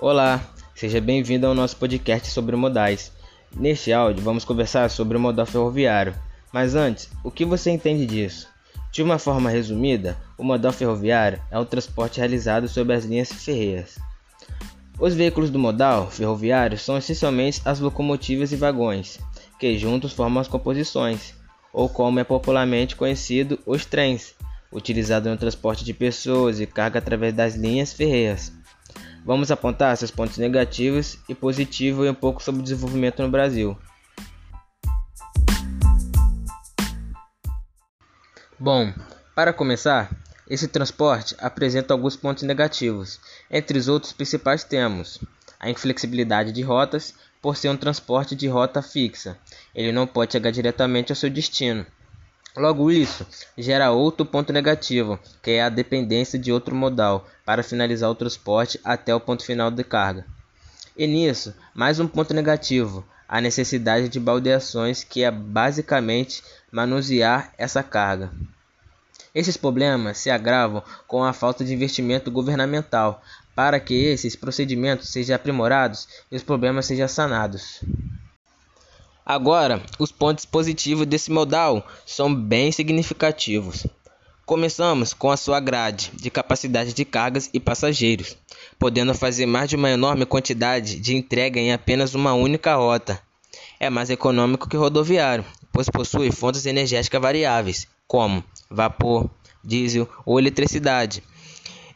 Olá, 0.00 0.42
seja 0.74 1.00
bem-vindo 1.00 1.46
ao 1.46 1.54
nosso 1.54 1.76
podcast 1.76 2.28
sobre 2.28 2.56
modais. 2.56 3.12
Neste 3.54 3.92
áudio 3.92 4.24
vamos 4.24 4.44
conversar 4.44 4.90
sobre 4.90 5.16
o 5.16 5.20
modal 5.20 5.46
ferroviário. 5.46 6.16
Mas 6.52 6.74
antes, 6.74 7.08
o 7.22 7.30
que 7.30 7.44
você 7.44 7.70
entende 7.70 8.04
disso? 8.04 8.48
De 8.90 9.04
uma 9.04 9.20
forma 9.20 9.48
resumida, 9.48 10.18
o 10.36 10.42
modal 10.42 10.72
ferroviário 10.72 11.40
é 11.48 11.58
o 11.60 11.64
transporte 11.64 12.18
realizado 12.18 12.66
sobre 12.66 12.92
as 12.92 13.04
linhas 13.04 13.32
ferreiras. 13.32 13.96
Os 14.98 15.14
veículos 15.14 15.48
do 15.48 15.60
modal 15.60 16.10
ferroviário 16.10 16.76
são 16.76 16.98
essencialmente 16.98 17.62
as 17.64 17.78
locomotivas 17.78 18.50
e 18.50 18.56
vagões, 18.56 19.20
que 19.60 19.78
juntos 19.78 20.12
formam 20.12 20.40
as 20.40 20.48
composições, 20.48 21.34
ou 21.72 21.88
como 21.88 22.18
é 22.18 22.24
popularmente 22.24 22.96
conhecido, 22.96 23.60
os 23.64 23.86
trens, 23.86 24.34
utilizado 24.72 25.30
no 25.30 25.36
transporte 25.36 25.84
de 25.84 25.94
pessoas 25.94 26.58
e 26.58 26.66
carga 26.66 26.98
através 26.98 27.32
das 27.32 27.54
linhas 27.54 27.92
ferreiras. 27.92 28.52
Vamos 29.24 29.50
apontar 29.50 29.96
seus 29.96 30.10
pontos 30.10 30.36
negativos 30.36 31.18
e 31.26 31.34
positivos 31.34 32.06
e 32.06 32.10
um 32.10 32.14
pouco 32.14 32.42
sobre 32.42 32.60
o 32.60 32.64
desenvolvimento 32.64 33.22
no 33.22 33.30
Brasil. 33.30 33.76
Bom, 38.58 38.92
para 39.34 39.52
começar, 39.52 40.14
esse 40.48 40.68
transporte 40.68 41.34
apresenta 41.38 41.94
alguns 41.94 42.16
pontos 42.16 42.42
negativos. 42.42 43.18
Entre 43.50 43.78
os 43.78 43.88
outros 43.88 44.12
principais 44.12 44.62
temos 44.62 45.18
a 45.58 45.70
inflexibilidade 45.70 46.52
de 46.52 46.60
rotas, 46.60 47.14
por 47.40 47.56
ser 47.56 47.68
um 47.68 47.76
transporte 47.76 48.34
de 48.34 48.48
rota 48.48 48.80
fixa. 48.80 49.38
Ele 49.74 49.92
não 49.92 50.06
pode 50.06 50.32
chegar 50.32 50.50
diretamente 50.50 51.12
ao 51.12 51.16
seu 51.16 51.28
destino. 51.28 51.86
Logo, 52.56 52.88
isso 52.88 53.26
gera 53.58 53.90
outro 53.90 54.24
ponto 54.24 54.52
negativo, 54.52 55.18
que 55.42 55.52
é 55.52 55.62
a 55.62 55.68
dependência 55.68 56.38
de 56.38 56.52
outro 56.52 56.74
modal 56.74 57.26
para 57.44 57.64
finalizar 57.64 58.08
o 58.08 58.14
transporte 58.14 58.78
até 58.84 59.12
o 59.12 59.18
ponto 59.18 59.44
final 59.44 59.72
de 59.72 59.82
carga. 59.82 60.24
E 60.96 61.04
nisso, 61.06 61.52
mais 61.74 61.98
um 61.98 62.06
ponto 62.06 62.32
negativo, 62.32 63.04
a 63.28 63.40
necessidade 63.40 64.08
de 64.08 64.20
baldeações, 64.20 65.02
que 65.02 65.24
é 65.24 65.30
basicamente 65.32 66.44
manusear 66.70 67.52
essa 67.58 67.82
carga. 67.82 68.30
Esses 69.34 69.56
problemas 69.56 70.18
se 70.18 70.30
agravam 70.30 70.80
com 71.08 71.24
a 71.24 71.32
falta 71.32 71.64
de 71.64 71.74
investimento 71.74 72.30
governamental 72.30 73.20
para 73.52 73.80
que 73.80 73.94
esses 73.94 74.36
procedimentos 74.36 75.08
sejam 75.08 75.34
aprimorados 75.34 76.06
e 76.30 76.36
os 76.36 76.44
problemas 76.44 76.86
sejam 76.86 77.08
sanados. 77.08 77.80
Agora, 79.26 79.82
os 79.98 80.12
pontos 80.12 80.44
positivos 80.44 81.06
desse 81.06 81.32
modal 81.32 81.86
são 82.04 82.34
bem 82.34 82.70
significativos. 82.70 83.86
Começamos 84.44 85.14
com 85.14 85.30
a 85.30 85.36
sua 85.38 85.58
grade 85.60 86.12
de 86.14 86.28
capacidade 86.28 86.92
de 86.92 87.06
cargas 87.06 87.48
e 87.50 87.58
passageiros, 87.58 88.36
podendo 88.78 89.14
fazer 89.14 89.46
mais 89.46 89.70
de 89.70 89.76
uma 89.76 89.90
enorme 89.90 90.26
quantidade 90.26 91.00
de 91.00 91.16
entrega 91.16 91.58
em 91.58 91.72
apenas 91.72 92.14
uma 92.14 92.34
única 92.34 92.74
rota. 92.76 93.18
É 93.80 93.88
mais 93.88 94.10
econômico 94.10 94.68
que 94.68 94.76
rodoviário, 94.76 95.46
pois 95.72 95.88
possui 95.88 96.30
fontes 96.30 96.66
energéticas 96.66 97.22
variáveis, 97.22 97.88
como 98.06 98.44
vapor, 98.70 99.30
diesel 99.64 100.06
ou 100.26 100.38
eletricidade. 100.38 101.22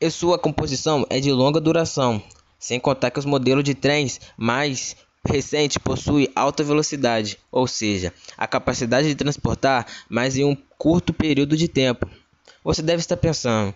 E 0.00 0.10
sua 0.10 0.36
composição 0.36 1.06
é 1.08 1.20
de 1.20 1.30
longa 1.30 1.60
duração, 1.60 2.20
sem 2.58 2.80
contar 2.80 3.12
que 3.12 3.20
os 3.20 3.24
modelos 3.24 3.62
de 3.62 3.76
trens 3.76 4.20
mais 4.36 4.96
recente 5.24 5.78
possui 5.78 6.30
alta 6.34 6.64
velocidade, 6.64 7.38
ou 7.50 7.66
seja, 7.66 8.12
a 8.36 8.46
capacidade 8.46 9.08
de 9.08 9.14
transportar 9.14 9.86
mais 10.08 10.36
em 10.36 10.44
um 10.44 10.56
curto 10.76 11.12
período 11.12 11.56
de 11.56 11.68
tempo. 11.68 12.08
Você 12.64 12.82
deve 12.82 13.00
estar 13.00 13.16
pensando, 13.16 13.74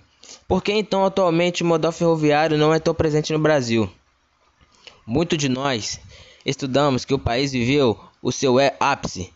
por 0.48 0.62
que 0.62 0.72
então 0.72 1.05
atualmente 1.05 1.62
o 1.62 1.66
modal 1.66 1.92
ferroviário 1.92 2.58
não 2.58 2.75
é 2.75 2.78
tão 2.78 2.94
presente 2.94 3.33
no 3.33 3.38
Brasil? 3.38 3.91
Muito 5.06 5.37
de 5.37 5.48
nós 5.48 6.00
estudamos 6.44 7.04
que 7.04 7.15
o 7.15 7.19
país 7.19 7.53
viveu 7.53 7.99
o 8.20 8.32
seu 8.32 8.56
ápice 8.81 9.32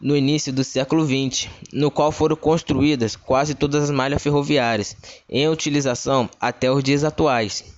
no 0.00 0.16
início 0.16 0.52
do 0.52 0.64
século 0.64 1.06
XX, 1.06 1.48
no 1.72 1.92
qual 1.92 2.10
foram 2.10 2.34
construídas 2.34 3.14
quase 3.14 3.54
todas 3.54 3.84
as 3.84 3.90
malhas 3.90 4.20
ferroviárias 4.20 4.96
em 5.28 5.48
utilização 5.48 6.28
até 6.40 6.70
os 6.72 6.82
dias 6.82 7.04
atuais. 7.04 7.71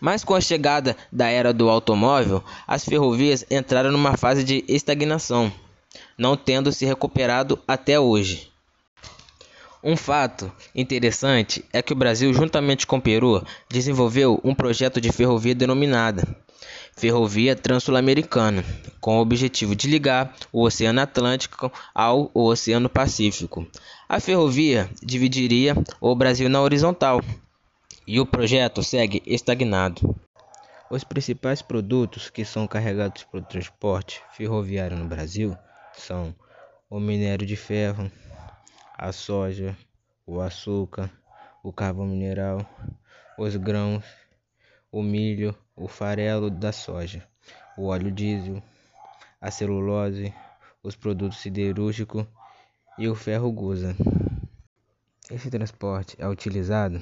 Mas 0.00 0.24
com 0.24 0.34
a 0.34 0.40
chegada 0.40 0.96
da 1.10 1.28
era 1.28 1.52
do 1.52 1.68
automóvel, 1.68 2.42
as 2.66 2.84
ferrovias 2.84 3.44
entraram 3.50 3.90
numa 3.90 4.16
fase 4.16 4.44
de 4.44 4.64
estagnação, 4.68 5.52
não 6.16 6.36
tendo 6.36 6.72
se 6.72 6.84
recuperado 6.84 7.58
até 7.66 7.98
hoje. 7.98 8.50
Um 9.82 9.96
fato 9.96 10.50
interessante 10.74 11.64
é 11.72 11.82
que 11.82 11.92
o 11.92 11.96
Brasil, 11.96 12.32
juntamente 12.32 12.86
com 12.86 12.96
o 12.96 13.02
Peru, 13.02 13.44
desenvolveu 13.68 14.40
um 14.42 14.54
projeto 14.54 15.00
de 15.00 15.12
ferrovia 15.12 15.54
denominada 15.54 16.26
Ferrovia 16.96 17.56
Transul-Americana, 17.56 18.64
com 19.00 19.18
o 19.18 19.20
objetivo 19.20 19.74
de 19.74 19.88
ligar 19.88 20.34
o 20.52 20.62
Oceano 20.62 21.00
Atlântico 21.00 21.70
ao 21.92 22.30
Oceano 22.32 22.88
Pacífico. 22.88 23.66
A 24.08 24.20
ferrovia 24.20 24.88
dividiria 25.02 25.76
o 26.00 26.14
Brasil 26.14 26.48
na 26.48 26.60
horizontal, 26.62 27.20
e 28.06 28.20
o 28.20 28.26
projeto 28.26 28.82
segue 28.82 29.22
estagnado. 29.24 30.14
Os 30.90 31.02
principais 31.02 31.62
produtos 31.62 32.28
que 32.28 32.44
são 32.44 32.66
carregados 32.66 33.24
para 33.24 33.40
o 33.40 33.44
transporte 33.44 34.22
ferroviário 34.32 34.96
no 34.96 35.06
Brasil 35.06 35.56
são 35.94 36.34
o 36.90 37.00
minério 37.00 37.46
de 37.46 37.56
ferro, 37.56 38.10
a 38.96 39.10
soja, 39.10 39.76
o 40.26 40.40
açúcar, 40.40 41.10
o 41.62 41.72
carvão 41.72 42.06
mineral, 42.06 42.60
os 43.38 43.56
grãos, 43.56 44.04
o 44.92 45.02
milho, 45.02 45.56
o 45.74 45.88
farelo 45.88 46.50
da 46.50 46.72
soja, 46.72 47.26
o 47.76 47.86
óleo 47.86 48.12
diesel, 48.12 48.62
a 49.40 49.50
celulose, 49.50 50.32
os 50.82 50.94
produtos 50.94 51.38
siderúrgicos 51.38 52.26
e 52.98 53.08
o 53.08 53.14
ferro 53.14 53.50
gusa. 53.50 53.96
Esse 55.30 55.50
transporte 55.50 56.14
é 56.18 56.28
utilizado 56.28 57.00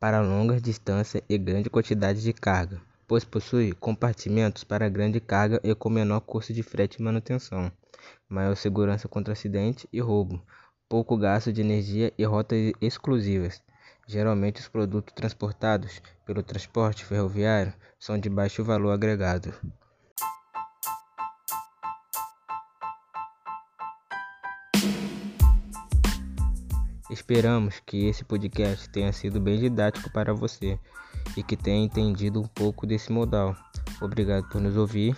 para 0.00 0.22
longas 0.22 0.62
distâncias 0.62 1.22
e 1.28 1.36
grande 1.36 1.68
quantidade 1.68 2.22
de 2.22 2.32
carga, 2.32 2.80
pois 3.06 3.22
possui 3.22 3.72
compartimentos 3.74 4.64
para 4.64 4.88
grande 4.88 5.20
carga 5.20 5.60
e 5.62 5.74
com 5.74 5.90
menor 5.90 6.22
custo 6.22 6.54
de 6.54 6.62
frete 6.62 6.98
e 6.98 7.02
manutenção, 7.02 7.70
maior 8.26 8.56
segurança 8.56 9.06
contra 9.06 9.34
acidente 9.34 9.86
e 9.92 10.00
roubo, 10.00 10.42
pouco 10.88 11.18
gasto 11.18 11.52
de 11.52 11.60
energia 11.60 12.14
e 12.16 12.24
rotas 12.24 12.72
exclusivas. 12.80 13.62
Geralmente, 14.06 14.60
os 14.60 14.68
produtos 14.68 15.12
transportados 15.14 16.00
pelo 16.24 16.42
transporte 16.42 17.04
ferroviário 17.04 17.74
são 17.98 18.18
de 18.18 18.30
baixo 18.30 18.64
valor 18.64 18.92
agregado. 18.92 19.52
Esperamos 27.10 27.80
que 27.84 28.06
esse 28.06 28.24
podcast 28.24 28.88
tenha 28.88 29.12
sido 29.12 29.40
bem 29.40 29.58
didático 29.58 30.10
para 30.12 30.32
você 30.32 30.78
e 31.36 31.42
que 31.42 31.56
tenha 31.56 31.84
entendido 31.84 32.40
um 32.40 32.46
pouco 32.46 32.86
desse 32.86 33.10
modal. 33.10 33.56
Obrigado 34.00 34.48
por 34.48 34.60
nos 34.60 34.76
ouvir. 34.76 35.14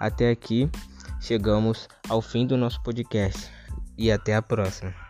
Até 0.00 0.30
aqui 0.30 0.70
chegamos 1.20 1.88
ao 2.08 2.22
fim 2.22 2.46
do 2.46 2.56
nosso 2.56 2.82
podcast 2.82 3.50
e 3.98 4.10
até 4.10 4.34
a 4.34 4.40
próxima. 4.40 5.05